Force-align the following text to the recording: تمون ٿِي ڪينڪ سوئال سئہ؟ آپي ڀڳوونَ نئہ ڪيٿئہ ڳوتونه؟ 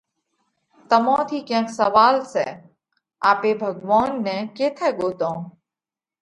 تمون 0.89 1.19
ٿِي 1.29 1.39
ڪينڪ 1.49 1.67
سوئال 1.79 2.15
سئہ؟ 2.33 2.47
آپي 3.29 3.51
ڀڳوونَ 3.61 4.09
نئہ 4.25 4.37
ڪيٿئہ 4.57 4.87
ڳوتونه؟ 4.97 5.43